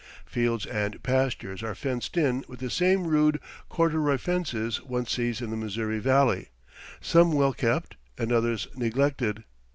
[0.25, 5.51] Fields and pastures are fenced in with the same rude corduroy fences one sees in
[5.51, 6.47] the Missouri Valley,
[6.99, 9.43] some well kept and others neglected.